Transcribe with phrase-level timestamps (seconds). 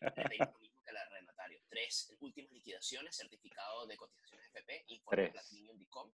[0.00, 1.08] lo mismo que la.
[1.68, 6.10] Tres últimas liquidaciones, certificado de cotizaciones FP, informe de Platinum.com,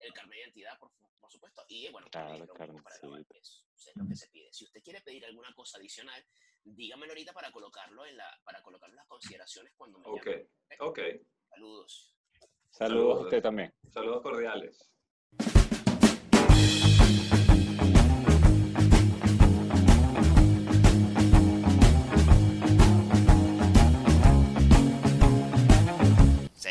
[0.00, 3.38] el carnet de identidad, por, por supuesto, y bueno, Claro, lo mismo para el que
[3.38, 4.52] es, es lo que se pide.
[4.52, 6.24] Si usted quiere pedir alguna cosa adicional,
[6.62, 10.48] dígamelo ahorita para colocarlo en la, para colocarlo en las consideraciones cuando me Ok, llamen.
[10.80, 10.98] ok.
[11.48, 12.14] Saludos.
[12.70, 13.74] Saludos a usted también.
[13.90, 14.92] Saludos cordiales.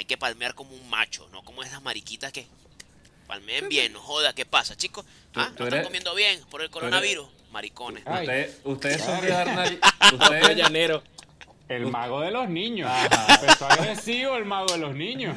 [0.07, 2.47] Que palmear como un macho, no como esas mariquitas que
[3.27, 5.05] palmeen bien, no joda, ¿qué pasa, chicos?
[5.35, 5.51] ¿Ah?
[5.55, 7.27] tú ¿No eres- están comiendo bien por el coronavirus?
[7.51, 8.03] Maricones.
[8.05, 8.21] Ay.
[8.27, 9.51] Usted- ustedes son de Claro.
[9.51, 9.79] dar nal-
[10.13, 11.03] Otro ustedes, llanero.
[11.69, 12.89] El mago de los niños.
[12.89, 13.35] Ajá.
[13.41, 15.35] Empezó agresivo el mago de los niños.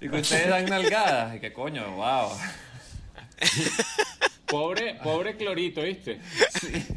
[0.00, 1.36] y que ustedes dan nalgadas.
[1.36, 2.30] Y que coño, wow.
[4.50, 6.20] Pobre, pobre Clorito, ¿viste?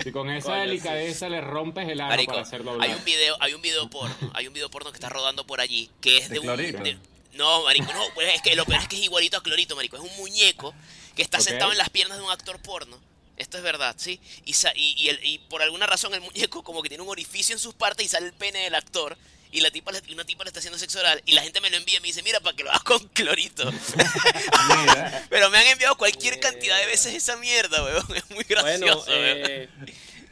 [0.03, 2.89] Si con esa Coño, delicadeza le rompes el ano Marico, para hacerlo hablar.
[2.89, 5.61] hay un video, hay un video porno, hay un video porno que está rodando por
[5.61, 6.97] allí, que es ¿De de, un de-
[7.33, 9.97] no, marico, no, pues es que lo peor es que es igualito a Clorito, marico,
[9.97, 10.73] es un muñeco
[11.15, 12.99] que está sentado en las piernas de un actor porno.
[13.37, 14.19] Esto es verdad, ¿sí?
[14.45, 17.09] Y, sa- y, y el- y por alguna razón el muñeco como que tiene un
[17.09, 19.17] orificio en sus partes y sale el pene del actor.
[19.53, 21.77] Y la tipa, una tipa le está haciendo sexo oral y la gente me lo
[21.77, 23.71] envía y me dice, mira, para que lo hagas con clorito.
[23.71, 25.25] Mira.
[25.29, 28.15] Pero me han enviado cualquier cantidad de veces esa mierda, weón.
[28.15, 29.21] Es muy Bueno, gracioso, weón.
[29.47, 29.69] eh,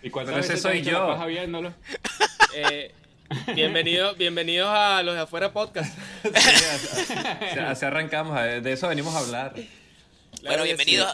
[0.02, 1.24] ¿Y cuántas veces soy yo.
[1.28, 1.72] viéndolo?
[2.56, 2.96] eh,
[3.54, 5.96] bienvenido, bienvenidos a los de afuera podcast.
[7.54, 8.36] Sí, así, arrancamos.
[8.42, 9.54] De eso venimos a hablar.
[10.44, 11.08] Bueno, bienvenidos.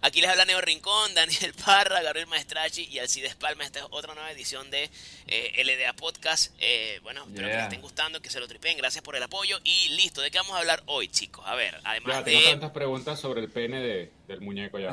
[0.00, 3.64] Aquí les habla Neo Rincón, Daniel Parra, Gabriel Maestrachi y Alcides Palma.
[3.64, 4.88] Esta es otra nueva edición de
[5.26, 6.52] eh, LDA Podcast.
[6.60, 7.64] Eh, bueno, espero que les Yeah.
[7.64, 8.76] estén gustando, que se lo tripen.
[8.78, 9.58] Gracias por el apoyo.
[9.64, 11.44] Y listo, ¿de qué vamos a hablar hoy, chicos?
[11.48, 12.46] A ver, además Ya, tengo de...
[12.46, 14.90] tantas preguntas sobre el pene de, del muñeco ya.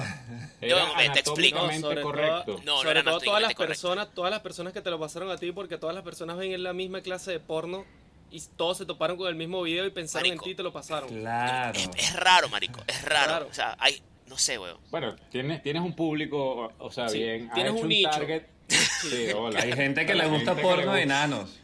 [0.61, 1.59] Yo, hombre, te explico.
[1.67, 2.43] No, sobre correcto.
[2.45, 3.67] todo, No, no sobre era todo todas las correcto.
[3.67, 6.51] personas, todas las personas que te lo pasaron a ti, porque todas las personas ven
[6.53, 7.85] en la misma clase de porno
[8.31, 10.43] y todos se toparon con el mismo video y pensaron Marico.
[10.43, 11.09] en ti y te lo pasaron.
[11.09, 11.77] Claro.
[11.79, 12.81] Es, es raro, marico.
[12.87, 13.47] Es raro.
[13.49, 14.01] O sea, hay...
[14.27, 14.77] No sé, weón.
[14.91, 17.49] Bueno, tienes, tienes un público, o- sea, Sí, bien.
[17.53, 18.09] tienes hecho un nicho.
[18.09, 18.43] target.
[18.67, 19.61] Sí, hola.
[19.61, 21.57] Hay gente que le gusta porno le de enanos.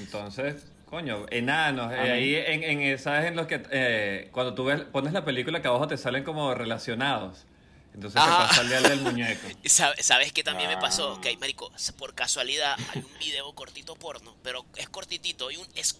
[0.00, 1.92] Entonces, coño, enanos.
[1.92, 5.62] eh, ahí en, en esas en los que eh, cuando tú ves, pones la película
[5.62, 7.46] que abajo te salen como relacionados.
[7.94, 8.42] Entonces Ajá.
[8.42, 9.48] te pasa el día del muñeco.
[10.00, 11.14] ¿Sabes qué también me pasó?
[11.16, 11.20] Ah.
[11.20, 15.66] Que hay, marico, por casualidad hay un video cortito porno, pero es cortitito, hay un,
[15.74, 15.96] es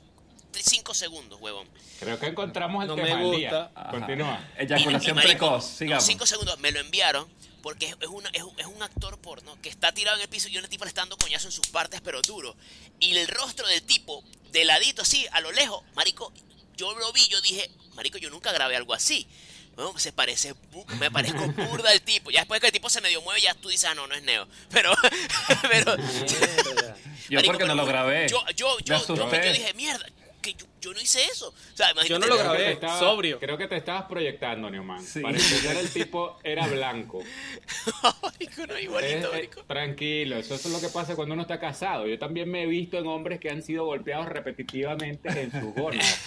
[0.52, 1.68] 5 segundos, huevón.
[2.00, 3.50] Creo que encontramos el No tema me del día.
[3.50, 3.70] gusta.
[3.80, 3.90] Ajá.
[3.90, 4.48] Continúa.
[4.56, 6.04] Eyaculación Y- y, marico, precoz, sigamos.
[6.04, 7.28] 5 segundos, me lo enviaron
[7.62, 10.28] porque es, es una, es, un, es un actor porno que está tirado en el
[10.28, 12.56] piso y una tipa le está dando coñazo en sus partes, pero duro.
[12.98, 16.32] Y el rostro del tipo, de ladito así, a lo lejos, marico,
[16.76, 19.26] yo lo vi, yo dije, marico, yo nunca grabé algo así.
[19.76, 20.54] Bueno, se parece,
[20.98, 22.30] me parezco burda al tipo.
[22.30, 24.22] Ya después que el tipo se medio mueve, ya tú dices, ah, no, no es
[24.22, 24.46] Neo.
[24.70, 24.92] Pero,
[25.70, 25.96] pero.
[27.28, 28.28] Yo Marico, porque no pero lo grabé.
[28.28, 30.04] Yo, yo, yo, yo, dije, mierda,
[30.42, 31.48] que yo, yo no hice eso.
[31.48, 32.72] O sea, imagínate, Yo no lo grabé.
[32.72, 33.38] estaba- sobrio.
[33.38, 35.04] Creo que te estabas proyectando, Neumann.
[35.04, 35.22] Sí.
[35.22, 37.22] Que era el tipo era blanco.
[38.22, 39.62] marico, no, igualito, Eh, eh, marico.
[39.64, 42.06] tranquilo, eso es lo que pasa cuando uno está casado.
[42.08, 46.18] Yo también me he visto en hombres que han sido golpeados repetitivamente en sus gónadas.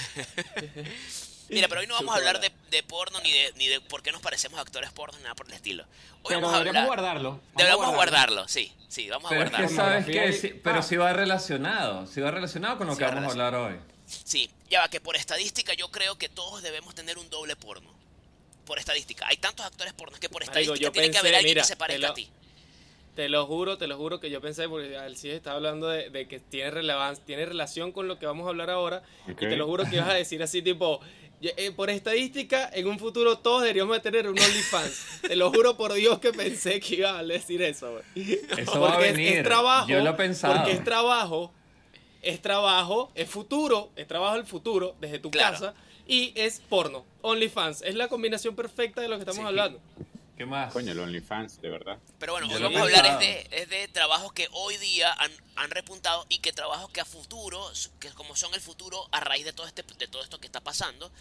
[1.49, 4.01] Mira, pero hoy no vamos a hablar de, de porno ni de, ni de por
[4.01, 5.83] qué nos parecemos actores porno, nada por el estilo.
[5.83, 7.03] Hoy Pero vamos a deberíamos hablar.
[7.03, 7.29] guardarlo.
[7.31, 8.21] Vamos a Deberíamos guardarlo.
[8.35, 9.75] guardarlo, sí, sí, vamos a Pero es que guardarlo.
[9.77, 10.83] sabes que sí, pero ah.
[10.83, 13.75] sí va relacionado, sí va relacionado con lo Sí que va vamos a hablar hoy.
[14.07, 17.89] Sí, ya va, que por estadística yo creo que todos debemos tener un doble porno.
[18.65, 19.27] Por estadística.
[19.27, 21.61] Hay tantos actores pornos que por Marico, estadística yo tiene que pensé, haber alguien mira,
[21.63, 22.29] que se te parezca lo- a ti.
[23.15, 26.27] Te lo juro, te lo juro que yo pensé, porque Alcides está hablando de, de
[26.27, 29.03] que tiene relevancia, tiene relación con lo que vamos a hablar ahora.
[29.25, 29.33] Ok.
[29.43, 31.22] Y te lo juro que ibas a decir así tipo, "Ye- eh,
[31.75, 35.21] por estadística, en un futuro todos deberíamos de tener un OnlyFans.
[35.21, 38.39] te lo juro por Dios que pensé que iba a decir eso, güey.
[38.57, 39.37] Eso va a es- venir.
[39.39, 39.87] Es, trabajo.
[39.89, 40.55] Yo lo he pensado.
[40.55, 41.51] Porque es trabajo,
[42.21, 45.51] es trabajo, es futuro, es trabajo del futuro, desde tu Claro.
[45.53, 45.73] casa.
[46.07, 47.81] Y es porno, OnlyFans.
[47.81, 49.47] Es la combinación perfecta de lo que estamos Sí.
[49.47, 49.79] hablando.
[50.37, 50.73] ¿Qué más?
[50.73, 51.99] Coño, el OnlyFans, de verdad.
[52.17, 55.13] Pero bueno, Yo hoy vamos a hablar es de, es de trabajos que hoy día
[55.13, 59.19] han, han repuntado y que trabajos que a futuro, que como son el futuro a
[59.19, 61.11] raíz de todo este de todo esto que está pasando.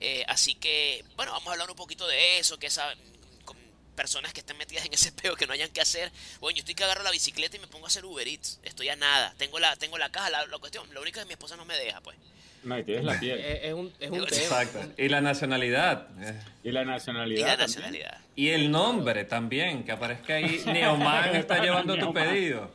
[0.00, 2.92] Eh, así que, bueno, vamos a hablar un poquito de eso, que esa,
[3.46, 3.56] con
[3.96, 6.12] personas que estén metidas en ese peo que no hayan que hacer.
[6.40, 8.60] Bueno, yo estoy que agarro la bicicleta y me pongo a hacer Uber Eats.
[8.62, 9.34] Estoy a nada.
[9.38, 10.92] Tengo la, tengo la caja, la, la cuestión.
[10.92, 12.18] Lo único es que mi esposa no me deja, pues.
[12.64, 13.38] No, y tienes la piel.
[13.38, 14.42] Es, es un, es un Digo, tema.
[14.42, 14.80] Exacto.
[15.02, 16.08] Y la nacionalidad.
[16.64, 17.40] Y la Y nacionalidad.
[17.46, 17.66] la también.
[17.68, 18.18] nacionalidad.
[18.36, 20.62] Y el nombre también, que aparezca ahí.
[20.66, 22.70] Neoman está llevando tu pedido.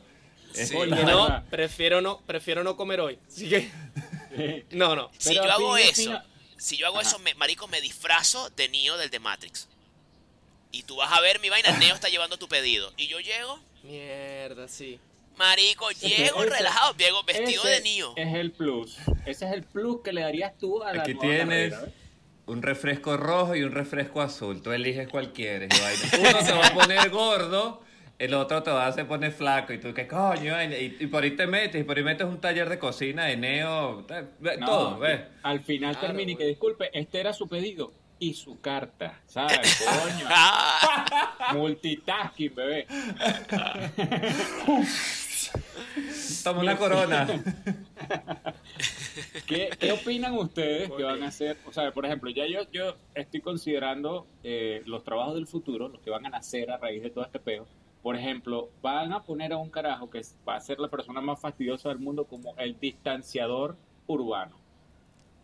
[0.52, 0.74] Sí.
[0.86, 3.18] No, prefiero no, prefiero no comer hoy.
[3.28, 3.70] Así que,
[4.70, 5.10] no, no.
[5.18, 6.22] Si Pero yo hago eso,
[6.56, 7.08] si yo hago Ajá.
[7.08, 9.68] eso, me, marico, me disfrazo de Neo del de Matrix.
[10.70, 12.92] Y tú vas a ver mi vaina, Neo está llevando tu pedido.
[12.96, 14.98] Y yo llego, Mierda, sí.
[15.38, 18.12] Marico, llego Ese- relajado, llego vestido ese de niño.
[18.16, 18.98] Es el plus.
[19.26, 21.74] Ese es el plus que le darías tú a la Aquí tienes
[22.46, 24.62] un refresco rojo y un refresco azul.
[24.62, 25.64] Tú eliges cualquiera.
[25.64, 26.30] y vaina.
[26.30, 27.82] Uno se va a poner gordo,
[28.18, 29.72] el otro te va a hacer poner flaco.
[29.72, 30.54] Y tú, ¿qué coño?
[30.62, 33.36] Y, y por ahí te metes, y por ahí metes un taller de cocina, de
[33.36, 34.06] neo,
[34.58, 35.20] No, todo, ¿ves?
[35.42, 39.20] Al final Claro, termina y que disculpe, este era su pedido y su carta.
[39.26, 39.82] ¿Sabes?
[40.02, 40.28] Coño.
[41.58, 42.86] Multitasking, bebé.
[46.42, 47.26] Toma una corona.
[49.46, 51.56] ¿Qué, qué opinan ustedes que van a hacer?
[51.66, 56.00] O sea, por ejemplo, ya yo, yo estoy considerando eh, los trabajos del futuro, los
[56.00, 57.66] que van a nacer a raíz de todo este peo.
[58.02, 61.40] Por ejemplo, van a poner a un carajo que va a ser la persona más
[61.40, 63.76] fastidiosa del mundo como el distanciador
[64.06, 64.56] urbano.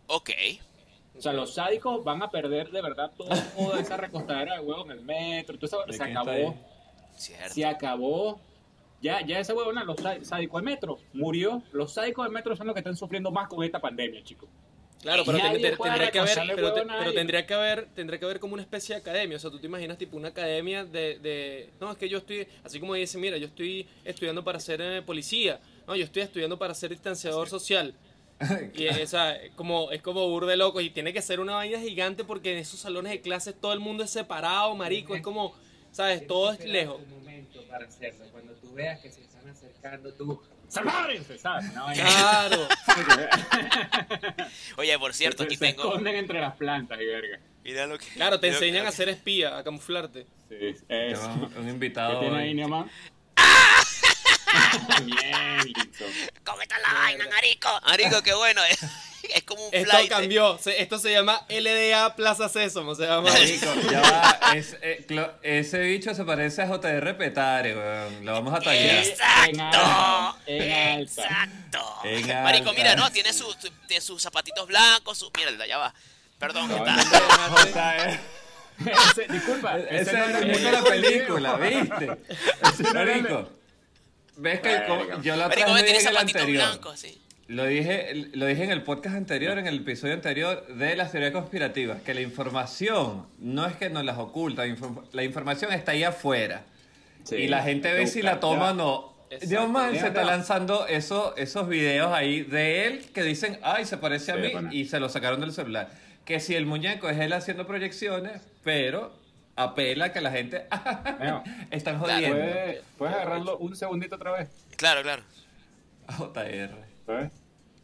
[0.07, 0.29] ok.
[1.13, 4.85] O sea, los sádicos van a perder de verdad todo- toda esa recostadera de huevo
[4.85, 5.57] en el metro.
[5.57, 6.55] ¿De se acabó.
[7.17, 8.39] Se acabó.
[9.01, 11.63] Ya, ya ese huevona, los sá- sádicos del metro, murió.
[11.71, 14.47] Los sádicos del metro son los que están sufriendo más con esta pandemia, chicos.
[15.01, 16.81] Claro, pero ten- ten- tendría que haber, pero, te-
[17.15, 19.37] tendría que haber, tendría que haber como una especie de academia.
[19.37, 22.47] O sea, tú te imaginas tipo una academia de, de no es que yo estoy,
[22.63, 26.59] así como dice, mira, yo estoy estudiando para ser eh, policía, no, yo estoy estudiando
[26.59, 27.95] para ser distanciador social.
[28.75, 31.79] Y o sea, es como es como burde loco y tiene que ser una vaina
[31.79, 35.53] gigante porque en esos salones de clases todo el mundo es separado, marico, es como,
[35.91, 37.01] sabes, todo es lejos.
[37.71, 38.25] Para hacerlo.
[38.31, 40.41] Cuando tú veas que se están acercando, tú.
[40.67, 41.37] ¡Sepárense!
[41.39, 41.73] ¿Sabes?
[41.73, 42.67] No, Claro.
[44.77, 45.83] Oye, por cierto, se, aquí se tengo.
[45.87, 47.39] esconden entre las plantas y verga.
[47.63, 48.05] Mira lo que.
[48.07, 50.27] Claro, te mira lo que- enseñan a ser espía, a camuflarte.
[50.49, 51.19] Sí, es.
[51.19, 52.19] Un ¿Qué invitado.
[52.19, 52.41] tiene hoy.
[52.43, 52.89] ahí, Neomán?
[55.05, 56.05] Bien, listo.
[56.43, 57.69] ¿Cómo está la vaina, marico?
[57.85, 58.61] Marico, qué bueno.
[58.65, 58.79] Es,
[59.33, 60.09] es como un Esto flight.
[60.09, 63.29] cambió, se- esto se llama LDA Plaza Sésamo, se llama.
[63.31, 68.25] Marico, ya va, es- eh, clo- ese bicho se parece a JR Petare, weón.
[68.25, 69.03] Lo vamos a tallar.
[69.05, 69.51] Exacto.
[69.51, 70.35] En alta.
[70.99, 71.79] Exacto.
[72.03, 72.81] En Marico, alta.
[72.81, 73.57] mira, no, tiene sus,
[73.87, 75.31] tiene sus zapatitos blancos, su.
[75.35, 75.93] Mierda, ya va.
[76.39, 76.97] Perdón, No, está-
[77.49, 78.19] JR.
[78.81, 81.55] Ese- disculpa, Ese no era el el de la muñeco película.
[81.57, 82.05] ¿viste?
[82.93, 83.49] no era el- Marico,
[84.37, 84.69] ves que
[85.21, 86.67] yo la otra Marico, ve, tiene dije el zapatitos anterior.
[86.67, 87.21] blancos, sí.
[87.51, 91.31] Lo dije, lo dije en el podcast anterior, en el episodio anterior de las teorías
[91.33, 96.03] conspirativas, que la información no es que nos las oculta, infor- la información está ahí
[96.05, 96.61] afuera.
[97.25, 99.13] Sí, y la gente ve si la toma o no.
[99.41, 103.83] Dios man, Ya, se está lanzando eso, esos videos ahí de él que dicen, ay,
[103.85, 105.89] se parece a Sí, mí, y se lo sacaron del celular.
[106.23, 109.13] Que si el muñeco es él haciendo proyecciones, pero
[109.57, 110.67] apela a que la gente
[111.71, 112.13] están Claro.
[112.15, 112.37] jodiendo.
[112.37, 114.49] ¿Puedes, puedes agarrarlo un segundito otra vez?
[114.77, 115.23] Claro, claro.
[116.17, 116.69] JR.
[117.05, 117.31] ¿Sabes?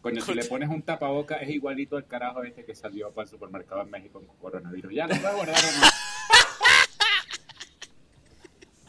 [0.02, 3.30] Coño, si le pones un tapaboca es igualito al carajo este que salió para el
[3.30, 4.94] supermercado en México con coronavirus.
[4.94, 5.88] Ya, no puedes guardar o no.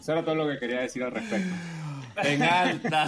[0.00, 1.55] Eso era todo lo que quería decir al respecto.
[2.22, 3.06] En alta.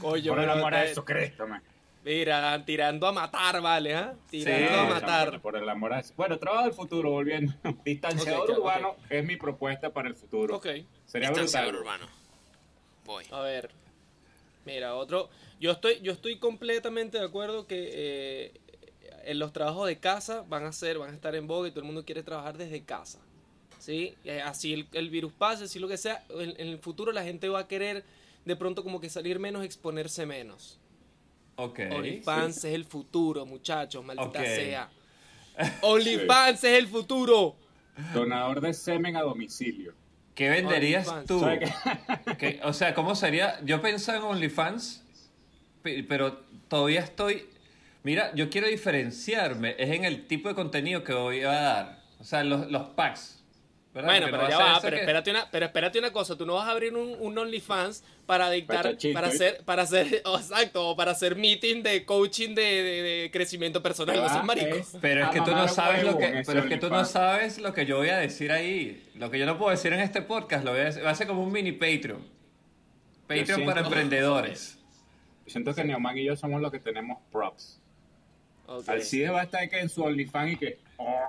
[0.00, 1.62] Coño, Por el amor a te- Jesucristo, man.
[2.04, 4.14] Mira, tirando a matar, vale, ¿ah?
[4.30, 5.40] Tirando Sí, a matar.
[5.40, 7.52] Por el amor a Bueno, trabajo del futuro, volviendo.
[7.84, 10.56] Distanciador urbano es mi propuesta para el futuro.
[10.56, 10.66] Ok,
[11.04, 12.00] Sería Distanciador brutal.
[12.00, 12.12] urbano.
[13.04, 13.24] Voy.
[13.30, 13.70] a ver.
[14.64, 15.28] Mira, otro.
[15.60, 18.52] Yo estoy, yo estoy completamente de acuerdo que eh,
[19.24, 21.80] en los trabajos de casa van a ser, van a estar en boga y todo
[21.80, 23.18] el mundo quiere trabajar desde casa.
[23.78, 24.14] ¿Sí?
[24.24, 26.24] Eh, Así el, el virus pase, así lo que sea.
[26.30, 28.04] En, en el futuro la gente va a querer
[28.44, 30.78] de pronto como que salir menos, exponerse menos.
[31.56, 31.80] Ok.
[31.90, 34.44] OnlyFans es el futuro, muchachos, maldita Ok.
[34.46, 34.90] sea.
[35.82, 37.56] OnlyFans es el futuro.
[38.14, 39.94] Donador de semen a domicilio.
[40.40, 41.40] ¿Qué venderías tú?
[41.40, 41.70] ¿Sabes
[42.38, 43.60] ¿Qué- O sea, ¿cómo sería?
[43.62, 45.04] Yo pensaba en OnlyFans,
[45.82, 47.46] pe- pero todavía estoy...
[48.04, 52.02] Mira, yo quiero diferenciarme, es en el tipo de contenido que voy a dar.
[52.18, 53.39] O sea, los, los packs.
[53.92, 54.08] ¿Verdad?
[54.08, 56.46] Bueno, Porque pero no ya va, pero que- espérate una, pero espérate una cosa, tú
[56.46, 60.88] no vas a abrir un, un OnlyFans para dictar, para hacer, para hacer, oh, exacto,
[60.90, 64.76] o para hacer meeting de coaching de, de- de crecimiento personal, no Ah, seas marico.
[64.76, 67.58] es- Pero es que tú no sabes lo que, pero es que tú no sabes
[67.58, 69.02] lo que yo voy a decir ahí.
[69.16, 71.14] Lo que yo no puedo decir en este podcast, lo voy a decir, va a
[71.14, 72.24] ser como un mini Patreon.
[73.26, 74.76] Patreon siento- para emprendedores.
[75.46, 77.80] Siento que Neoman y yo somos los que tenemos props.
[78.66, 78.88] Ok.
[78.88, 80.78] Alcide va a estar que en su OnlyFans y que.
[80.98, 81.24] oh.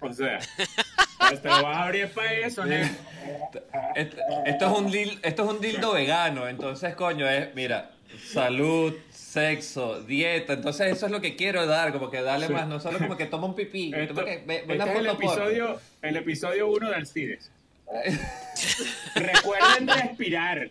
[0.00, 0.38] O sea,
[1.28, 2.74] pues te lo vas a abrir para eso, ¿no?
[3.94, 7.90] Esto, esto es un dil- esto es un dildo vegano, entonces coño es, mira,
[8.32, 12.52] salud, sexo, dieta, entonces eso es lo que quiero dar, como que darle Sí.
[12.52, 14.96] más, no solo como que toma un pipí, Esto- toma que, ve, ve este es
[14.96, 15.12] el porno.
[15.12, 17.50] episodio, el episodio 1 de Alcides.
[19.14, 20.70] Recuerden respirar.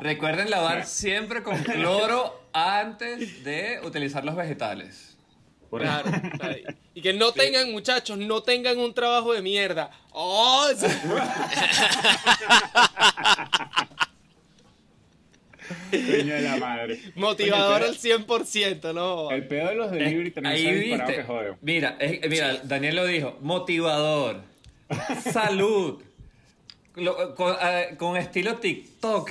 [0.00, 5.13] Recuerden lavar siempre con cloro antes de utilizar los vegetales.
[5.74, 6.54] Por Claro, claro.
[6.94, 9.90] Y que no tengan, muchachos, no tengan un trabajo de mierda.
[10.12, 10.68] ¡Oh!
[10.76, 10.86] sí.
[15.90, 17.00] Coño de la madre.
[17.16, 19.30] Motivador al 100%, ¿no?
[19.32, 21.22] El peor de los delivery también Ahí se ha disparado viste.
[21.22, 21.56] que joden.
[21.62, 24.42] Mira, es- mira, Daniel lo dijo, motivador,
[25.32, 26.02] salud,
[26.94, 29.30] lo- con, eh, con estilo TikTok.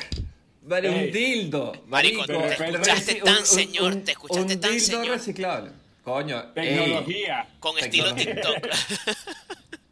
[0.63, 1.73] Vale, un dildo.
[1.87, 5.07] Marico, te escuchaste tan señor, te escuchaste un tan dildo señor.
[5.07, 5.71] reciclable.
[6.03, 6.75] Coño, ey.
[6.77, 7.47] Tecnología.
[7.59, 8.35] Con estilo Tecnología.
[8.35, 8.73] TikTok.
[8.73, 9.29] Sí,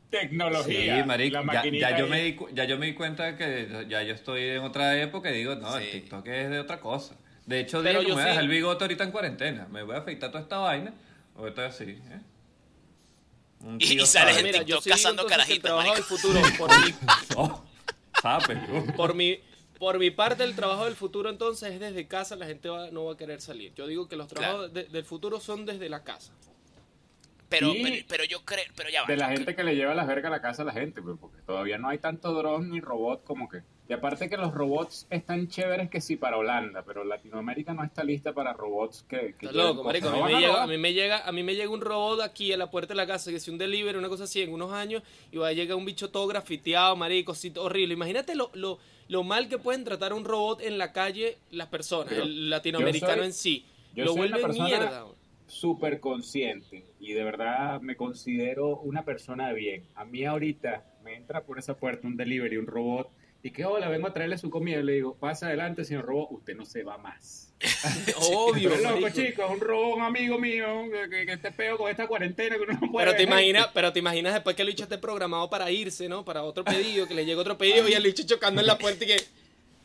[0.09, 1.05] Tecnología.
[1.05, 4.13] marico, La ya, ya yo me di, ya yo me di cuenta que ya yo
[4.13, 5.91] estoy en otra época y digo, no, el Sí.
[6.01, 7.15] TikTok es de otra cosa.
[7.45, 9.67] De hecho, Pero digo me voy a dejar sí- el bigote ahorita en cuarentena.
[9.71, 10.93] Me voy a afeitar toda esta vaina.
[11.37, 12.19] O estoy así, ¿eh?
[13.79, 14.39] Y- y sales sabe.
[14.39, 16.93] en Mira, yo TikTok sí cazando que el carajitos, trabajo del futuro, por mi,
[17.37, 17.63] Oh,
[18.21, 18.93] sape, uh.
[18.95, 19.39] por mi,
[19.81, 23.05] por mi parte, el trabajo del futuro entonces es desde casa, la gente va- no
[23.05, 23.73] va a querer salir.
[23.73, 26.33] Yo digo que los trabajos de- del futuro son desde la casa.
[27.49, 27.81] Pero, Sí.
[27.83, 29.07] pero, pero yo creo, pero ya va.
[29.07, 31.17] De la gente que le lleva las vergas a la casa a la gente, pues,
[31.19, 33.63] porque todavía no hay tanto dron ni robot como que.
[33.89, 38.05] Y aparte que los robots están chéveres que sí para Holanda, pero Latinoamérica no está
[38.05, 39.35] lista para robots que.
[39.37, 40.07] que loco, marico.
[40.07, 41.81] A mí, No me a llega, a, mí me llega, a mí me llega un
[41.81, 44.41] robot aquí a la puerta de la casa, que si un delivery, una cosa así,
[44.41, 47.93] en unos años, y va a llegar un bicho todo grafiteado, marico, así, horrible.
[47.95, 51.67] Imagínate lo, lo, lo mal que pueden tratar a un robot en la calle las
[51.67, 53.65] personas, Pero el latinoamericano soy- en sí.
[53.93, 55.05] yo Lo vuelve mierda.
[55.47, 59.83] súper consciente y de verdad me considero una persona de bien.
[59.95, 63.09] A mí ahorita me entra por esa puerta un delivery, un robot,
[63.43, 66.31] y que hola, vengo a traerle su comida y le digo, pasa adelante, señor robot,
[66.31, 67.53] usted no se va más.
[68.17, 70.65] Obvio, Pero loco, chicos, un robot, un amigo mío,
[71.09, 73.91] que, que esté peo con esta cuarentena que uno no puede Pero te imaginas, pero
[73.91, 76.23] te imaginas después que el bicho esté programado para irse, ¿no?
[76.23, 79.03] Para otro pedido, que le llegue otro pedido y el bicho chocando en la puerta
[79.03, 79.25] y que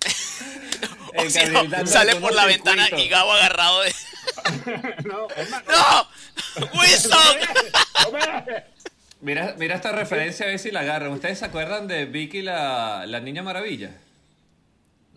[1.18, 3.06] O si no, sale por la ventana circuitos.
[3.06, 3.94] y Gabo agarrado de...
[5.04, 5.26] no,
[5.66, 6.78] ¡No!
[6.78, 7.36] ¡Wilson!
[9.20, 11.11] Mira, mira esta referencia a ver si la agarran.
[11.12, 13.90] ¿Ustedes se acuerdan de Vicky la, la Niña Maravilla?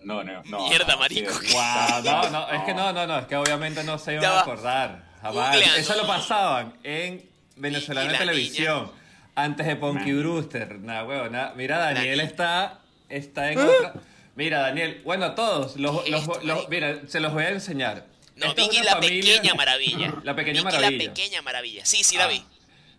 [0.04, 0.70] No, no, no.
[0.70, 1.32] Mierda, no, marico.
[1.34, 4.24] sí, Wow, no, no, es que no, no, no, es que obviamente no se iban
[4.24, 5.04] Ya a acordar.
[5.22, 5.52] Jamás.
[5.52, 5.78] Googleando.
[5.80, 8.92] Eso lo pasaban en Venezolana Televisión.
[9.36, 10.20] Antes de Ponky Man.
[10.22, 10.80] Brewster.
[10.80, 11.52] Nah, huevo, nah.
[11.56, 12.80] Mira, Daniel está,
[13.10, 13.94] está en otra.
[14.36, 16.70] Mira, Daniel, bueno, a todos, los, ¿Qué los- es esto, los- marico?
[16.70, 18.06] mira, se los voy a enseñar.
[18.38, 20.14] No, Esta Vicky la familia- pequeña maravilla.
[20.24, 21.04] La pequeña Vicky maravilla.
[21.08, 21.86] la pequeña maravilla.
[21.86, 22.44] Sí, sí la Ah, vi.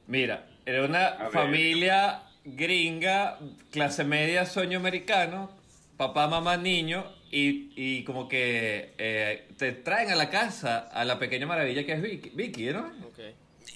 [0.06, 3.38] Mira, era una familia gringa,
[3.70, 5.50] clase media, sueño americano,
[5.96, 11.18] papá, mamá, niño, y, y como que eh, te traen a la casa a la
[11.18, 12.90] pequeña maravilla que es Vicky, Vicky ¿no?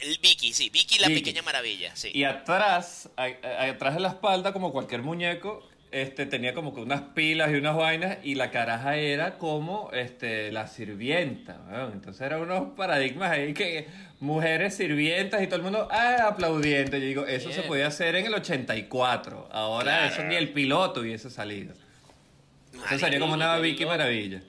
[0.01, 0.71] El Vicky, sí.
[0.71, 1.21] Vicky la Vicky.
[1.21, 2.11] pequeña maravilla, sí.
[2.13, 6.81] Y atrás, a- a- atrás de la espalda, como cualquier muñeco, este, tenía como que
[6.81, 11.59] unas pilas y unas vainas, y la caraja era como este, la sirvienta.
[11.93, 13.87] Entonces eran unos paradigmas ahí que
[14.21, 16.97] mujeres sirvientas y todo el mundo ah, aplaudiendo.
[16.97, 19.49] Yo digo, eso se podía hacer en el 84.
[19.53, 20.13] Ahora Claro.
[20.13, 21.75] eso ni el piloto hubiese salido.
[22.87, 23.87] Eso sería como una Vicky.
[23.87, 24.43] Maravilla.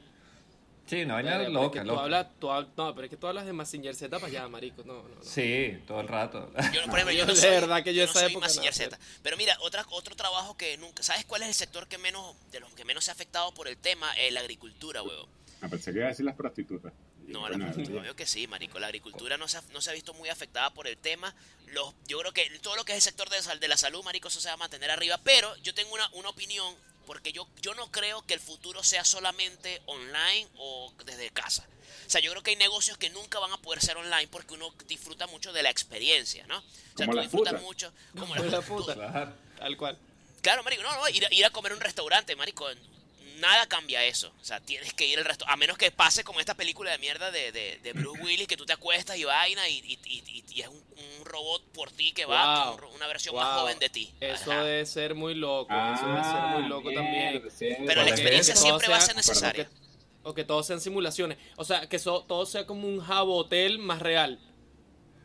[0.87, 2.01] Sí, una vaina Verga, pero es loca, que tú loca.
[2.03, 4.83] hablas- tú no, pero es que tú hablas de Massinger Z para allá, marico.
[4.85, 5.23] No, no, no.
[5.23, 6.51] Sí, todo el rato.
[6.73, 8.53] Yo, por ejemplo, yo Yo no soy, verdad que yo no esa soy época no,
[8.71, 8.99] Z.
[9.23, 11.01] Pero mira, otra, otro trabajo que nunca...
[11.01, 13.67] ¿Sabes cuál es el sector que menos de los que menos se ha afectado por
[13.67, 14.13] el tema?
[14.17, 15.27] Eh, la agricultura, huevón.
[15.61, 16.93] Me pensé que iba a decir las prostitutas.
[17.27, 18.77] No, la, Bueno, obvio que sí, marico.
[18.77, 21.33] La agricultura no se, ha, no se ha visto muy afectada por el tema.
[21.69, 24.03] Los, yo creo que todo lo que es el sector de, sal- de la salud,
[24.03, 25.19] marico, eso se va a mantener arriba.
[25.23, 29.05] Pero yo tengo una, una opinión, porque yo, yo no creo que el futuro sea
[29.05, 31.65] solamente online o desde casa.
[32.05, 34.53] O sea, yo creo que hay negocios que nunca van a poder ser online porque
[34.53, 36.57] uno disfruta mucho de la experiencia, ¿no?
[36.59, 37.91] O sea, Como tú disfrutas mucho.
[38.13, 38.93] Como Como la- la tú- puta.
[38.93, 39.33] Claro.
[39.57, 39.97] Tal cual.
[40.41, 42.67] Claro, marico, no, no, ir a, ir a comer a un restaurante, marico,
[43.39, 44.33] nada cambia eso.
[44.41, 46.97] O sea, tienes que ir al restaurante, a menos que pase como esta película de
[46.97, 50.61] mierda de, de, de Bruce Willis, que tú te acuestas y vaina y, y, y-
[50.61, 52.89] es un, un robot por ti que va, Wow.
[52.95, 54.13] una versión más joven de ti.
[54.21, 54.63] Eso Ajá.
[54.63, 55.73] debe ser muy loco.
[55.73, 57.43] eso debe ser muy loco también.
[57.85, 59.69] Pero la experiencia siempre va a ser necesaria.
[60.23, 61.37] O que todo sean simulaciones.
[61.57, 64.39] O sea, que so- todo sea como un jabo hotel más real.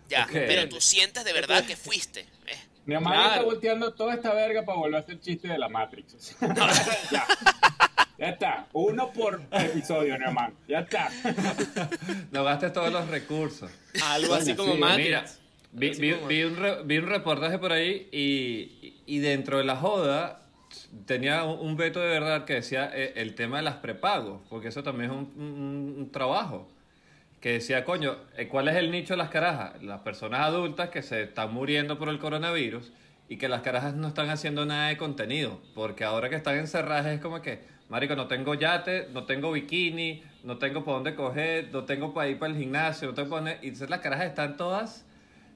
[0.08, 2.20] Ya, pero tú sientes de verdad que fuiste.
[2.46, 2.58] eh.
[2.84, 3.30] Mi mamá Claro.
[3.30, 6.36] está volteando toda esta verga para volver a hacer chiste de la Matrix.
[7.12, 7.26] ya.
[8.20, 8.66] Ya está.
[8.74, 10.52] Uno por episodio, Neomán.
[10.68, 11.08] Ya está.
[12.32, 13.70] No gastes todos los recursos.
[14.04, 15.40] Algo así como sí, Matrix.
[15.72, 15.96] Mira,
[16.28, 20.42] vi, un re- vi un reportaje por ahí y, y dentro de la joda
[21.06, 24.82] tenía un, veto de verdad que decía eh, el tema de las prepagos, porque eso
[24.82, 26.70] también es un, un- un trabajo.
[27.40, 29.82] Que decía, coño, eh, ¿cuál es el nicho de las carajas?
[29.82, 32.92] Las personas adultas que se están muriendo por el coronavirus
[33.30, 37.06] y que las carajas no están haciendo nada de contenido, porque ahora que están encerradas
[37.06, 41.70] es como que, Marico, no tengo yate, no tengo bikini, no tengo para dónde coger,
[41.72, 43.58] no tengo para ir para el gimnasio, no tengo para dónde...
[43.62, 45.04] Y entonces las carajas están todas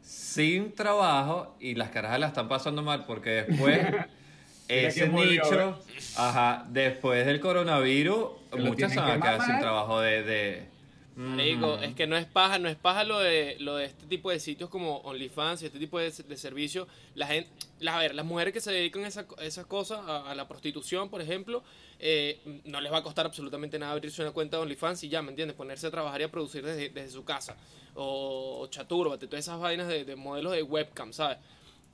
[0.03, 3.87] sin trabajo y las carajas la están pasando mal porque después
[4.69, 5.81] ese nicho,
[6.17, 8.27] ajá, después del coronavirus,
[8.59, 10.23] muchas se van a que quedar sin trabajo de...
[10.25, 10.74] de
[11.17, 14.31] Marico, es que no es paja, no es paja lo de, lo de este tipo
[14.31, 16.89] de sitios como OnlyFans y este tipo de, de servicios.
[17.15, 20.29] La gente, la- a ver, las mujeres que se dedican a esa- esas cosas, a,
[20.31, 21.63] a la prostitución, por ejemplo,
[22.01, 25.23] eh, no les va a costar absolutamente nada abrirse una cuenta de OnlyFans y ya,
[25.23, 25.57] ¿me entiendes?
[25.57, 27.57] Ponerse a trabajar y a producir desde, desde su casa.
[27.95, 31.39] O, o Chaturbate, todas esas vainas de, de modelos de webcam, ¿sabes?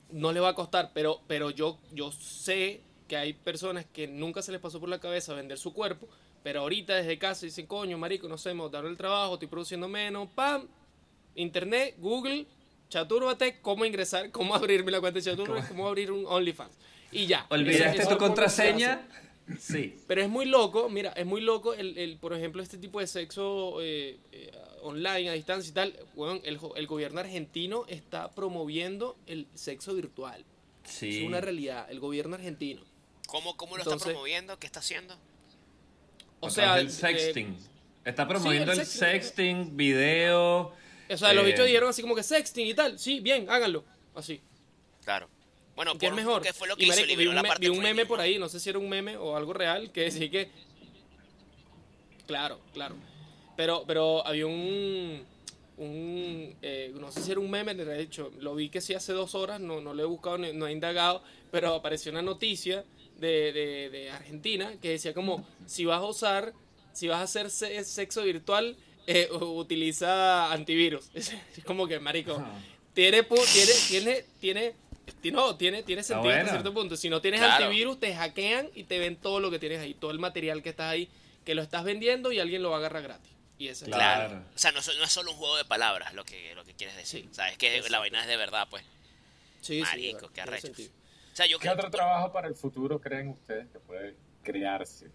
[0.09, 4.41] No les va a costar, pero, pero yo, yo sé que hay personas que nunca
[4.41, 6.07] se les pasó por la cabeza vender su cuerpo,
[6.43, 9.87] pero ahorita desde casa dicen, coño, marico, no sé, me botaron el trabajo, estoy produciendo
[9.87, 10.67] menos, pam,
[11.35, 12.45] internet, Google,
[12.89, 16.73] Chatúrbate, cómo ingresar, cómo abrirme la cuenta de Chatúrbate, cómo abrir un OnlyFans.
[17.11, 17.45] Y ya.
[17.49, 19.07] ¿Olvidaste Eso- eso tu contraseña?
[19.59, 19.95] Sí.
[20.07, 23.07] Pero es muy loco, mira, es muy loco, el, el, por ejemplo, este tipo de
[23.07, 25.99] sexo eh, eh, online, a distancia y tal.
[26.15, 30.45] Weón, el, jo- el gobierno argentino está promoviendo el sexo virtual.
[30.85, 31.19] Sí.
[31.21, 32.81] Es una realidad, el gobierno argentino.
[33.27, 34.57] ¿Cómo, cómo lo Entonces- está promoviendo?
[34.57, 35.17] ¿Qué está haciendo?
[36.41, 37.57] O sea, través del eh, sexting.
[38.03, 39.63] Está promoviendo el el sexting.
[39.63, 40.73] sexting, video.
[41.09, 42.97] o sea, los eh, bichos dijeron así como que sexting y tal.
[42.99, 43.83] Sí, bien, háganlo.
[44.15, 44.41] Así.
[45.03, 45.29] Claro.
[45.75, 46.41] Bueno, ¿Qué es mejor?
[46.41, 47.05] ¿qué fue lo que Y, hizo?
[47.17, 48.77] vi un, la me- parte vi un del meme por ahí, no sé si era
[48.79, 50.49] un meme o algo real, que decía que...
[52.27, 52.95] Claro, claro.
[53.57, 55.23] Pero, pero había un...
[55.77, 59.13] un eh, no sé si era un meme, de hecho, lo vi que sí hace
[59.13, 62.83] dos horas, no, no lo he buscado, no, no he indagado, pero apareció una noticia
[63.21, 66.53] de, de, de Argentina que decía como, si vas a usar,
[66.93, 68.75] si vas a hacer se- sexo virtual,
[69.07, 71.09] eh, utiliza antivirus.
[71.15, 72.43] Es como que, marico,
[72.93, 74.75] tiene, pu- tiene, tiene, tiene,
[75.21, 76.49] ti- no, tiene, tiene sentido hasta bueno.
[76.51, 76.97] cierto punto.
[76.97, 77.65] Si no tienes Claro.
[77.65, 80.69] antivirus, te hackean y te ven todo lo que tienes ahí, todo el material que
[80.69, 81.09] estás ahí,
[81.45, 83.31] que lo estás vendiendo y alguien lo va a agarrar gratis.
[83.57, 84.29] Y ese es Claro.
[84.29, 84.45] Claro.
[84.55, 86.73] O sea, no, es- no es solo un juego de palabras lo que, lo que
[86.73, 87.21] quieres decir.
[87.23, 87.29] Sí.
[87.31, 87.91] O sea, es que Exacto.
[87.91, 88.83] la vaina es de verdad, pues.
[89.61, 90.71] Sí, sí, Marico, verdad, qué arrecho.
[91.41, 95.09] Sea, yo ¿Qué otro trabajo para el futuro creen ustedes que puede crearse?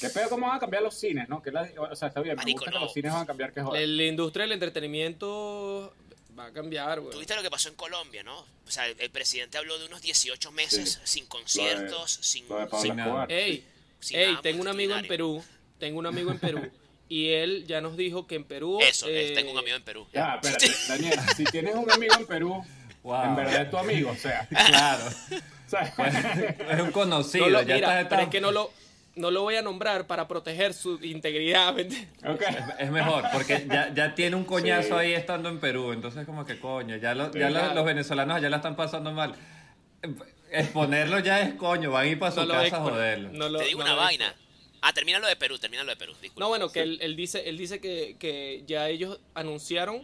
[0.00, 1.42] ¿Qué pedo cómo van a cambiar los cines, no?
[1.42, 2.78] Que la- o sea, está bien, me Marico, gusta no.
[2.78, 3.88] que los cines van a cambiar, que joder.
[3.88, 5.94] La, industria del entretenimiento
[6.38, 7.12] va a cambiar, güey.
[7.12, 8.40] Tuviste lo que pasó en Colombia, ¿no?
[8.40, 12.96] O sea, el, el presidente habló de unos 18 meses sin conciertos, sin, de sin-
[12.96, 13.26] nada.
[13.28, 13.64] Ey,
[14.00, 15.06] sin ey, nada tengo un amigo en.
[15.06, 15.42] Perú,
[15.78, 16.70] tengo un amigo en Perú,
[17.08, 18.78] y él ya nos dijo que en Perú...
[18.80, 20.06] Eso, eh, tengo un amigo en Perú.
[20.12, 22.64] Ya, espérate, Daniel, si tienes un amigo en Perú,
[23.02, 23.24] Wow.
[23.24, 24.46] en verdad es tu amigo, o sea.
[24.68, 25.04] Claro.
[25.06, 25.94] o sea,
[26.70, 27.46] es un conocido.
[27.46, 28.70] No lo, ya mira, está, pero está- es que no lo,
[29.16, 32.08] no lo voy a nombrar para proteger su integridad, ¿me entiendes?
[32.24, 32.42] ok.
[32.78, 34.94] Es mejor, porque ya, ya tiene un coñazo Sí.
[35.06, 35.92] ahí estando en Perú.
[35.92, 37.74] Entonces, como que coño, ya, lo- ya Sí, lo- claro.
[37.74, 39.34] los venezolanos allá la están pasando mal.
[40.50, 43.28] Exponerlo ya es coño, van a ir para su No a casa a exponer, joderlo.
[43.32, 44.34] no lo- Te digo no una vaina.
[44.82, 46.40] Ah, termina lo de Perú, termina lo de Perú, disculpa.
[46.40, 50.02] No, bueno, que él, él dice, él dice que, que ya ellos anunciaron,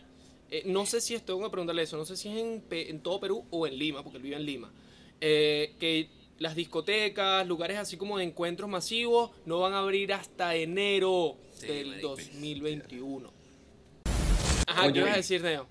[0.51, 3.45] eh, no sé si estoy a preguntarle eso, no sé si es en, todo Perú
[3.51, 4.73] o en Lima, porque él vive en Lima,
[5.21, 10.55] eh, que las discotecas, lugares así como de encuentros masivos, no van a abrir hasta
[10.55, 12.09] enero Sí, del marico.
[12.11, 13.33] 2021.
[14.67, 15.67] Ajá, Oye, ¿qué ibas a decir, Neo?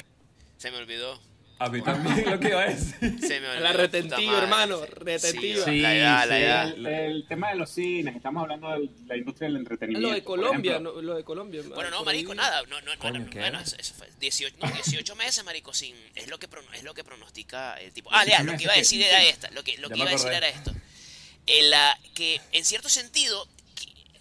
[0.58, 1.20] Se me olvidó.
[1.60, 2.94] A mí también lo que iba a decir.
[3.20, 3.60] Se me olvidó.
[3.64, 4.44] La retentiva, madre.
[4.44, 5.66] hermano, Sí, retentiva.
[5.66, 6.30] Sí, la edad, sí.
[6.30, 6.68] la edad.
[6.74, 10.08] El, el tema de los cines, estamos hablando de la industria del entretenimiento.
[10.10, 11.64] Lo de Colombia, no, lo de Colombia.
[11.74, 12.62] Bueno, no, marico, ahí- nada.
[12.70, 13.40] No, no, no, Coño, no, ¿qué?
[13.40, 15.96] bueno, eso eso fue 18, no, 18 meses, marico, sin...
[16.14, 18.10] Es lo que, prono- es lo que pronostica el tipo...
[18.14, 19.50] Ah, Lea, lo que iba a decir era esta.
[19.52, 20.72] Lo que, lo que iba a decir era esto.
[21.48, 23.48] En la- que, en cierto sentido,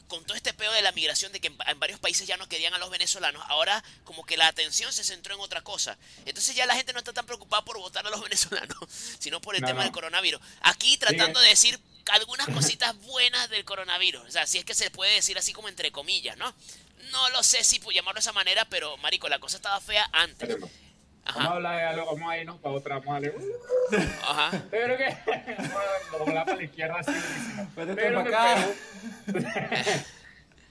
[0.09, 2.49] con todo este pedo de la migración, de que en, en varios países ya no
[2.49, 5.97] querían a los venezolanos, ahora como que la atención se centró en otra cosa.
[6.25, 8.77] Entonces ya la gente no está tan preocupada por votar a los venezolanos,
[9.19, 9.85] sino por el No, tema no.
[9.85, 10.41] del coronavirus.
[10.63, 14.23] Aquí tratando Sí, de decir algunas cositas buenas del coronavirus.
[14.29, 16.55] O sea, si es que se puede decir así como entre comillas, ¿no?
[17.11, 20.57] No lo sé si llamarlo de esa manera, pero, marico, la cosa estaba fea antes.
[21.27, 23.35] Espérate, Vamos a Ajá, hablar de algo, vamos a irnos para otra, vamos a darle.
[24.23, 24.63] ajá.
[24.71, 25.05] Pero que.
[26.13, 27.13] Vamos a hablar para la izquierda así.
[27.13, 27.71] durísimo.
[27.75, 28.55] Pero en acá.
[29.27, 30.05] Perú-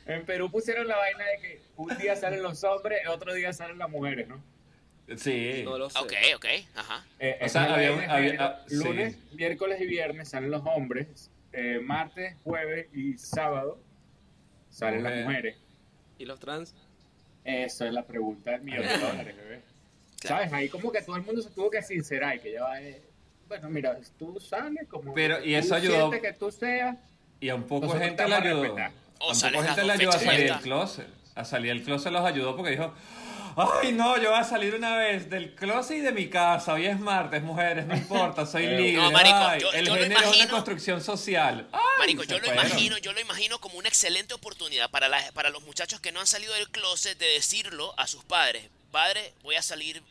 [0.08, 3.80] En Perú pusieron la vaina de que un día salen los hombres, otro día salen
[3.80, 4.39] las mujeres, ¿no?
[5.18, 5.62] Sí.
[5.65, 5.98] No lo sé.
[5.98, 7.04] Ok, ok, ajá.
[7.20, 8.76] Eh, O sea, había- había- ah, sí.
[8.76, 13.80] lunes, miércoles y viernes salen los hombres, eh, martes, jueves y sábado
[14.70, 15.26] salen las Mujer.
[15.26, 15.58] mujeres.
[16.20, 16.76] ¿Y los trans?
[17.44, 19.62] Esa es la pregunta del millón de dólares, bebé.
[20.28, 20.54] ¿Sabes?
[20.54, 22.82] Ahí como que todo el mundo se tuvo que sincerar y que ya va.
[22.82, 23.02] eh,
[23.48, 25.14] bueno, mira, tú sales como.
[25.14, 26.98] Pero, y eso ayudó- que tú seas.
[27.40, 28.76] Y a un poco Nosotros gente te le ayudó.
[29.20, 31.08] O a un sales poco las gente le ayudó a salir del closet.
[31.36, 32.94] A salir del closet los ayudó porque dijo,
[33.58, 36.74] Ay, no, yo voy a salir una vez del closet y de mi casa.
[36.74, 39.02] Hoy es martes, mujeres, no importa, soy Eh, libre.
[39.04, 41.68] no, marico, Ay, yo- el yo género es una imagino- construcción social.
[41.72, 42.66] Ay, Marico, yo lo fueron.
[42.66, 46.20] imagino, yo lo imagino como una excelente oportunidad para, la- para los muchachos que no
[46.20, 48.68] han salido del closet de decirlo a sus padres.
[48.92, 50.02] Padre, voy a salir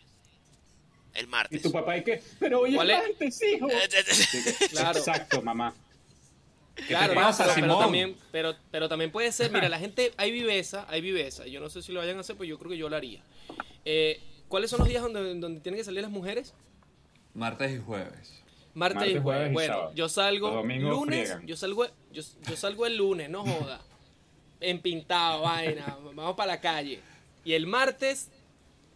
[1.15, 1.63] el Y martes.
[1.63, 2.23] tu papá, ¿y qué?
[2.39, 2.99] Pero oye, ¿Cuál es?
[2.99, 3.69] martes, hijo.
[4.71, 4.99] Claro.
[4.99, 5.75] Exacto, mamá.
[6.89, 7.85] Claro, te no, pasa, pero, pero Simón?
[7.85, 11.47] también, pero, pero también puede ser, mira, la gente, hay viveza, hay viveza.
[11.47, 13.23] Yo no sé si lo vayan a hacer, pues yo creo que yo lo haría.
[13.85, 16.53] Eh, ¿Cuáles son los días donde, donde tienen que salir las mujeres?
[17.33, 18.41] Martes y jueves.
[18.75, 19.51] Martes, Martes, y jueves jueves.
[19.51, 19.93] y Bueno, sábado.
[19.95, 21.47] yo salgo lunes, friegan.
[21.47, 23.81] yo salgo, yo, yo salgo el lunes, no joda.
[24.61, 27.01] Empintado, vaina, vamos para la calle.
[27.45, 28.31] Y el martes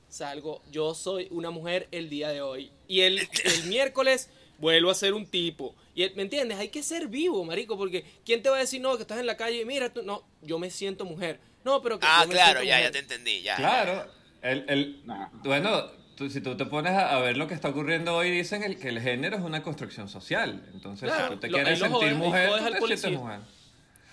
[0.08, 2.70] salgo, yo soy una mujer el día de hoy.
[2.86, 5.74] Y el, el miércoles vuelvo a ser un tipo.
[5.94, 6.58] Y el- ¿Me entiendes?
[6.58, 9.26] Hay que ser vivo, marico, porque ¿quién te va a decir no, que estás en
[9.26, 9.64] la calle?
[9.64, 11.40] Mira, tú, no, yo me siento mujer.
[11.64, 13.56] No, pero que Ah, yo me claro, ya, ya te entendí, ya.
[13.56, 14.06] Claro.
[14.42, 15.28] El, el, Nah.
[15.44, 18.62] Bueno, tú- si tú te pones a, a ver lo que está ocurriendo hoy, dicen
[18.62, 20.64] el, que el género es una construcción social.
[20.72, 23.40] Entonces, Claro, si tú te lo- quieres sentir mujer, tú te sientes mujer.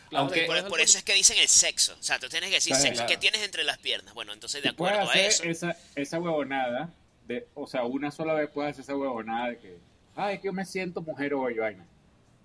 [0.10, 1.96] Claro, Aunque- Por, al por eso es que dicen el sexo.
[2.00, 2.96] O sea, tú tienes que decir Claro, sexo.
[3.04, 3.10] claro.
[3.10, 4.14] ¿Qué tienes entre las piernas?
[4.14, 5.44] Bueno, entonces de Y puedes acuerdo a hacer eso.
[5.70, 6.90] esa, esa huevonada,
[7.28, 9.78] de, o sea, una sola vez puedes hacer esa huevonada de que,
[10.16, 11.86] ay, que yo me siento mujer hoy, vaina.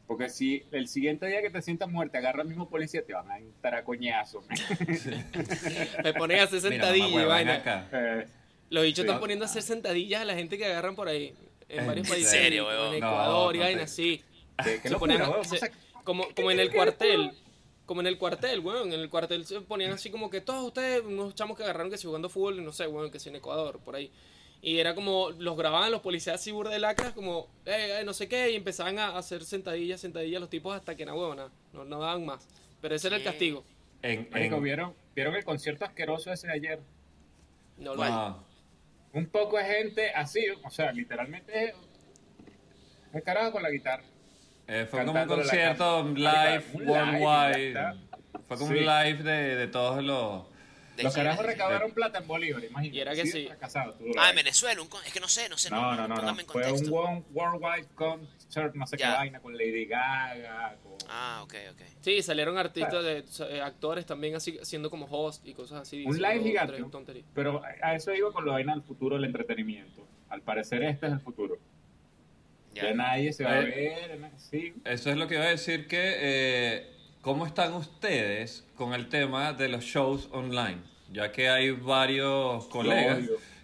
[0.07, 3.13] Porque si el siguiente día que te sientas mujer te agarra el mismo policía, te
[3.13, 4.43] van a entrar a coñazo.
[6.03, 7.55] Me ponen a hacer sentadillas y vaina.
[7.57, 7.89] acá.
[7.93, 8.27] Eh,
[8.71, 9.07] Los bichos Sí.
[9.09, 11.35] están poniendo a hacer sentadillas a la gente que agarran por ahí.
[11.69, 12.31] En ¿En varios países.
[12.31, 12.95] serio, en huevón?
[12.97, 14.25] Ecuador y No, no vaina, te- sí.
[14.65, 15.71] Se a- sea,
[16.05, 17.31] como, como en el cuartel.
[17.91, 18.93] Como en el cuartel, weón.
[18.93, 21.99] En el cuartel se ponían así como que todos ustedes, unos chamos que agarraron que
[21.99, 24.13] se jugando fútbol, no sé, weón, que si en Ecuador, por ahí.
[24.63, 28.13] Y era como, los grababan los policías así burda de lacras, como, eh, eh, no
[28.13, 31.85] sé qué, y empezaban a hacer sentadillas, sentadillas los tipos hasta que no, weón, no,
[31.85, 32.47] no daban más.
[32.81, 33.65] Pero ese era el castigo.
[34.03, 36.79] En, marico, en- ¿vieron, ¿vieron el concierto asqueroso ese de ayer?
[37.77, 38.13] No lo hay.
[38.13, 38.45] no.
[39.15, 41.75] Un poco de gente así, o sea, literalmente
[43.13, 44.05] el carajo con la guitarra.
[44.73, 47.75] Eh, fue como un concierto live worldwide.
[48.47, 48.79] Fue como Sí.
[48.79, 50.45] un live de, de todos los.
[50.97, 52.97] De Los carajos de- recaudaron plata en Bolívar, imagínate.
[52.97, 53.45] Y era que sí.
[53.45, 53.57] de
[54.19, 54.37] Ah, en.
[54.37, 54.83] Venezuela.
[54.83, 55.71] un con- es que no sé, no sé.
[55.71, 56.35] No, no, no, no.
[56.47, 59.07] Fue un world- worldwide concert, no sé Ya.
[59.13, 60.93] qué vaina, con Lady Gaga, con...
[61.09, 61.81] Ah, ok, ok.
[62.03, 66.05] Sí, salieron artistas, de, eh, actores también así, siendo como host y cosas así.
[66.07, 66.85] Un live gigante.
[67.35, 70.07] Pero a eso iba con la vaina del futuro del entretenimiento.
[70.29, 71.57] Al parecer este es el futuro.
[72.75, 72.95] Ya, Ya.
[72.95, 74.75] nadie se va a Eh, ver, sí.
[74.85, 75.99] Eso es lo que iba a decir que.
[76.19, 76.87] eh,
[77.21, 80.79] ¿Cómo están ustedes con el tema de los shows online?
[81.13, 83.19] Ya que hay varios colegas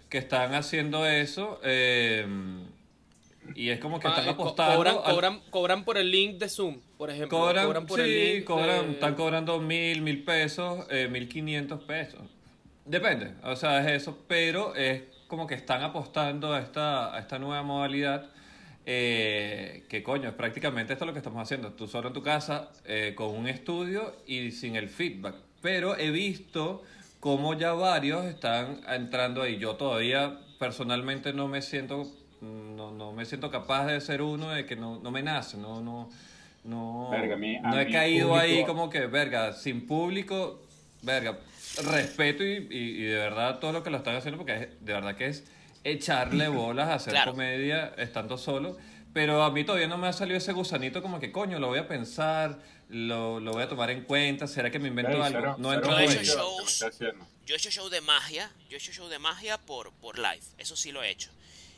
[0.09, 1.59] que están haciendo eso.
[1.63, 2.25] eh,
[3.55, 4.75] y es como que Ah, están eh, co- apostando.
[4.75, 7.29] cobran, al- cobran, cobran por el link de Zoom, por ejemplo.
[7.39, 8.43] Cobran, por el sí, link.
[8.45, 12.21] cobran, de- están cobrando mil, mil pesos, eh, mil quinientos pesos.
[12.85, 17.39] Depende, o sea, es eso, pero es como que están apostando a esta, a esta
[17.39, 18.29] nueva modalidad.
[18.89, 21.73] Eh, que coño, es prácticamente esto lo que estamos haciendo.
[21.73, 25.35] Tú solo en tu casa, eh, con un estudio y sin el feedback.
[25.61, 26.83] Pero he visto
[27.19, 29.57] cómo ya varios están entrando ahí.
[29.57, 32.07] Yo todavía personalmente no me siento,
[32.41, 35.81] no, no me siento capaz de ser uno de que no, no me nace, no,
[35.81, 36.09] no,
[36.63, 40.61] no, Verga, a mí- a no he caído público- ahí como que, verga, sin público,
[41.01, 41.39] verga,
[41.91, 44.93] respeto y, y- y de verdad todo lo que lo están haciendo porque es- de
[44.93, 45.45] verdad que es
[45.91, 47.31] echarle bolas a hacer Claro.
[47.31, 48.77] comedia estando solo.
[49.13, 51.79] Pero a mí todavía no me ha salido ese gusanito como que, coño, lo voy
[51.79, 55.39] a pensar, lo, lo voy a tomar en cuenta, ¿será que me invento algo?
[55.39, 56.85] cero- no cero Yo he hecho shows.
[57.45, 60.41] Yo he hecho show de magia, yo he hecho show de magia por, por live,
[60.59, 61.31] eso sí lo he hecho.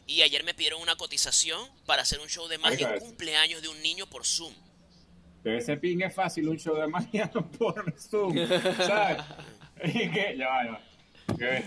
[0.06, 3.70] Y ayer me pidieron una cotización para hacer un show de magia en cumpleaños de
[3.70, 4.54] un niño por Zoom.
[5.44, 8.36] Pero ese ping es fácil, un show de magia por Zoom,
[8.86, 9.24] ¿sabes?
[9.86, 10.82] Y que, ya va, ya va.
[11.38, 11.66] ¿Qué ves?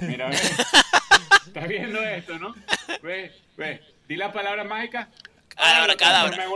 [0.00, 0.36] Mira, ve.
[1.46, 2.54] ¿Estás viendo esto, no?
[3.02, 3.80] Ve, ve.
[4.08, 5.08] Di la palabra mágica.
[5.48, 6.46] Cadabra, cadabra.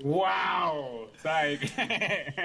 [0.00, 1.10] ¡Wow!
[1.22, 1.60] ¿Sabes?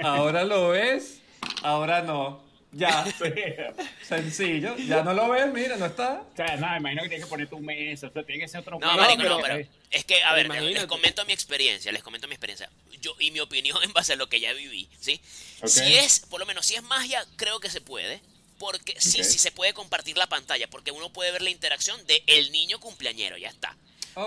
[0.02, 1.20] Ahora lo ves,
[1.62, 2.44] ahora no.
[2.72, 3.06] Ya,
[4.02, 4.76] sencillo.
[4.76, 6.24] Ya no lo ves, mira, no está.
[6.32, 8.60] O sea, nada, imagino que tienes que poner tu mesa, o sea, tiene que ser
[8.60, 12.28] otro No, marico, no, pero es que, a ver, les comento mi experiencia, les comento
[12.28, 12.68] mi experiencia.
[13.06, 15.20] Yo, y mi opinión en base a lo que ya viví, ¿sí?
[15.64, 18.20] Si es, por lo menos, si es magia, creo que se puede.
[18.58, 22.24] Porque sí, sí se puede compartir la pantalla, porque uno puede ver la interacción de
[22.26, 23.76] el niño cumpleañero, ya está.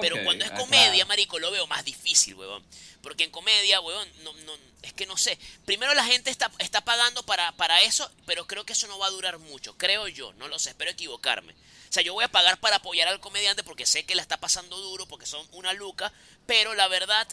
[0.01, 1.07] Pero cuando es comedia, claro.
[1.07, 2.63] marico, lo veo más difícil, huevón.
[3.01, 5.39] Porque en comedia, huevón, no, no, es que no sé.
[5.65, 9.07] Primero la gente está, está pagando para, para eso, pero creo que eso no va
[9.07, 9.75] a durar mucho.
[9.77, 11.53] Creo yo, no lo sé, espero equivocarme.
[11.53, 14.37] O sea, yo voy a pagar para apoyar al comediante porque sé que la está
[14.37, 16.13] pasando duro, porque son una luca,
[16.45, 17.27] pero la verdad,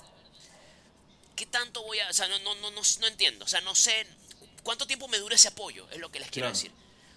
[1.36, 2.10] ¿qué tanto voy a...?
[2.10, 3.44] O sea, no, no, no, no, no entiendo.
[3.44, 4.06] O sea, no sé
[4.64, 6.72] cuánto tiempo me dura ese apoyo, es lo que les quiero decir.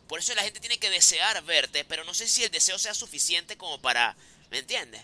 [0.07, 2.93] Por eso la gente tiene que desear verte, pero no sé si el deseo sea
[2.93, 4.15] suficiente como para,
[4.49, 5.01] ¿me entiendes?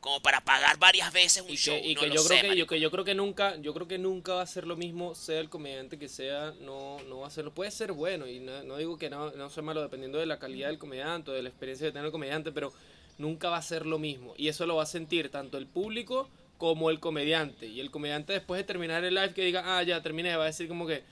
[0.00, 1.74] Como para pagar varias veces un y show.
[1.74, 2.66] que, y no que yo creo que yo, marico.
[2.68, 5.40] que yo creo que nunca yo creo que nunca va a ser lo mismo sea
[5.40, 8.76] el comediante que sea no no va a ser puede ser bueno y no, no
[8.76, 11.48] digo que no, no sea malo dependiendo de la calidad del comediante o de la
[11.48, 12.72] experiencia que tenga el comediante pero
[13.18, 16.30] nunca va a ser lo mismo y eso lo va a sentir tanto el público
[16.58, 20.02] como el comediante y el comediante después de terminar el live que diga ah ya
[20.02, 21.02] terminé va a decir como que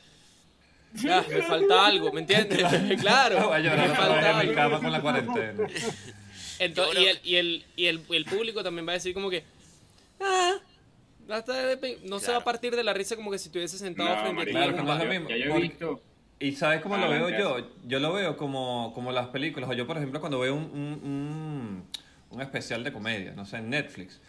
[0.94, 2.60] ya me falta algo me entiendes
[3.00, 4.54] claro Voy a llorar me otra vez falta en mi algo.
[4.54, 5.66] cama con la cuarentena.
[6.58, 9.28] Entonces, Yo y, el, y, el, y el, el público también va a decir como
[9.28, 9.44] que,
[10.20, 10.54] ah,
[11.28, 14.22] de no se va a partir de la risa como que si estuviese sentado No,
[14.22, 14.50] frente a ti.
[14.52, 16.00] Claro, que no es lo mismo, Ya yo he porque- visto.
[16.38, 17.66] ¿Y sabes cómo Ah, lo veo bueno, yo?
[17.86, 19.68] Yo lo veo como, como las películas.
[19.70, 21.84] O yo, por ejemplo, cuando veo un, un, un-
[22.30, 24.20] un especial de comedia, no sé, en Netflix,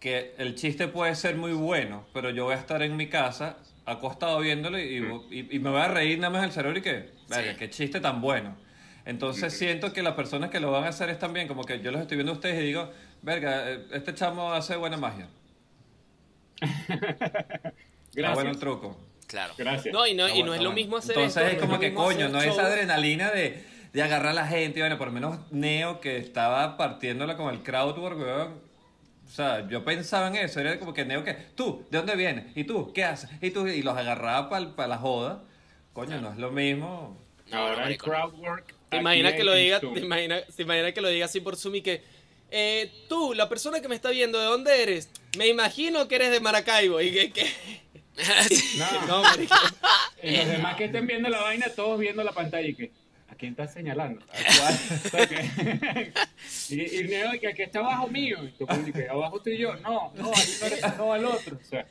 [0.00, 3.56] que el chiste puede ser muy bueno, pero yo voy a estar en mi casa
[3.84, 7.10] acostado viéndolo y, y- y me voy a reír nada más el cerebro y que,
[7.28, 7.58] verga, Sí.
[7.58, 8.56] qué chiste tan bueno.
[9.06, 11.90] Entonces siento que las personas que lo van a hacer es también como que yo
[11.90, 12.90] los estoy viendo a ustedes y digo,
[13.22, 15.28] verga, eh, este chamo hace buena magia.
[18.14, 18.34] Gracias.
[18.34, 18.98] bueno el truco.
[19.26, 19.54] Claro.
[19.58, 19.92] Gracias.
[19.92, 20.72] No, y no, y bueno, no es lo bueno.
[20.72, 22.58] mismo hacer Entonces esto, es como que coño, no esa shows.
[22.58, 26.76] adrenalina de, de agarrar a la gente, y bueno, por lo menos Neo que estaba
[26.76, 28.67] partiéndola con el crowdwork, weón.
[29.28, 32.46] O sea, yo pensaba en eso, era como que Neo que, tú, ¿de dónde vienes?
[32.56, 32.92] ¿Y tú?
[32.94, 33.28] ¿Qué haces?
[33.42, 33.66] ¿Y tú?
[33.66, 35.44] Y los agarraba para la joda.
[35.92, 37.16] Coño, no es lo mismo.
[37.52, 37.98] Ahora no, el.
[38.88, 41.74] ¿Te imaginas que lo diga, te imaginas, te imaginas que lo diga así por Zoom
[41.74, 42.02] y que,
[42.50, 45.10] eh, tú, la persona que me está viendo, ¿de dónde eres?
[45.36, 47.46] Me imagino que eres de Maracaibo y que, que...
[48.78, 49.54] No, no, marico.
[50.22, 52.92] y los demás que estén viendo la vaina, todos viendo la pantalla y que.
[53.38, 54.20] ¿A quién estás señalando?
[56.70, 58.38] Y, y Neo, que aquí está abajo mío.
[58.44, 59.76] Y tú, y que abajo estoy yo.
[59.76, 61.56] No, no, aquí no eres, no al otro.
[61.56, 61.86] O sea,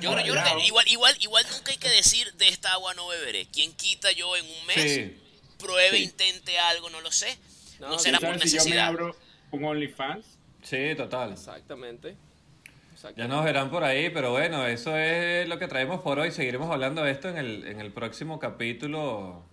[0.00, 2.92] Yo, creo- yo creo que igual, igual, igual nunca hay que decir de esta agua
[2.94, 3.46] no beberé.
[3.52, 4.76] ¿Quién quita yo en un mes?
[4.94, 5.16] Sí.
[5.58, 6.02] Pruebe, Sí.
[6.04, 7.38] intente algo, no lo sé.
[7.78, 8.86] No, No, será ¿tú por sabes si yo me necesidad.
[8.88, 9.16] abro
[9.52, 10.26] un OnlyFans?
[10.62, 11.32] Sí, total.
[11.32, 12.16] Exactamente.
[12.92, 13.22] Exactamente.
[13.22, 16.32] Ya nos verán por ahí, pero bueno, eso es lo que traemos por hoy.
[16.32, 19.44] Seguiremos hablando de esto en el, en el próximo capítulo.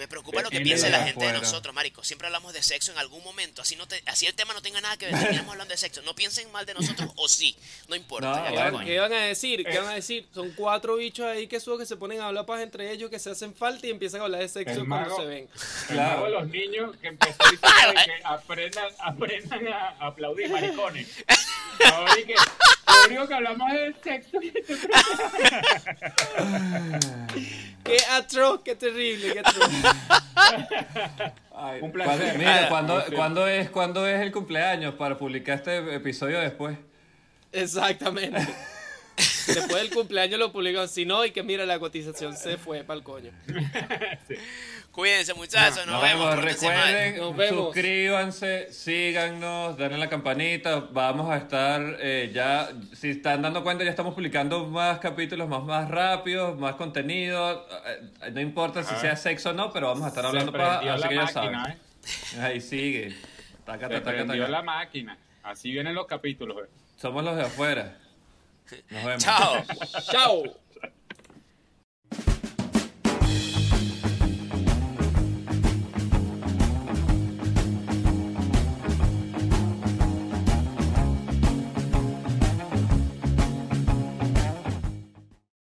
[0.00, 1.40] Me preocupa lo que de la gente de afuera.
[1.40, 2.02] nosotros, marico.
[2.02, 3.60] Siempre hablamos de sexo en algún momento.
[3.60, 5.14] Así no te, así el tema no tenga nada que ver.
[5.14, 6.00] Terminamos hablando de sexo.
[6.00, 7.54] No piensen mal de nosotros o sí.
[7.86, 8.50] No importa.
[8.70, 8.82] No.
[8.82, 9.62] ¿Qué van a decir?
[9.62, 10.26] ¿Qué van a decir?
[10.32, 13.18] Son cuatro bichos ahí que subo que se ponen a hablar paja entre ellos, que
[13.18, 15.16] se hacen falta y empiezan a hablar de sexo El cuando mago.
[15.20, 15.48] se ven.
[15.88, 16.24] Claro.
[16.24, 21.08] de los niños que empezó diciendo de que aprendan, aprendan a aplaudir maricones.
[21.92, 22.34] Ahora y que
[22.90, 24.52] lo único que hablamos es del sexo y
[27.84, 29.68] Qué atroz, qué terrible, qué atroz.
[31.54, 32.18] Ay, Un placer.
[32.18, 33.14] ¿cuándo- mira, ¿cuándo, Placer.
[33.14, 36.76] ¿cuándo es, ¿cuándo es el cumpleaños para publicar este episodio después?
[37.52, 38.46] Exactamente.
[39.46, 40.88] Después del cumpleaños lo publican.
[40.88, 43.32] Si no, y que mira, la cotización se fue para el coño.
[45.00, 45.86] Cuídense, muchachos.
[45.86, 46.36] Nos, Nos vemos.
[46.44, 47.64] recuerden, Nos vemos.
[47.74, 53.88] suscríbanse, síganos, denle la campanita, vamos a estar eh, ya, si están dando cuenta ya
[53.88, 59.00] estamos publicando más capítulos más, más rápidos, más contenido, eh, no importa si Ah.
[59.00, 61.32] sea sexo o no, pero vamos a estar hablando para, así la que ya máquina,
[61.32, 61.54] saben.
[61.56, 62.40] ¿eh?
[62.42, 63.16] Ahí sigue.
[63.64, 64.52] Taca, Se taca, taca, prendió taca.
[64.52, 65.16] la máquina.
[65.42, 66.58] Así vienen los capítulos.
[66.62, 66.68] ¿eh?
[66.96, 67.96] Somos los de afuera.
[68.90, 69.24] Nos vemos.
[69.24, 69.64] Chao.
[70.12, 70.42] ¡Chao!